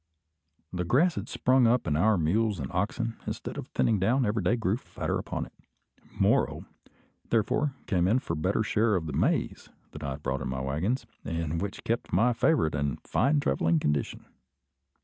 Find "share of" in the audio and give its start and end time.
8.63-9.05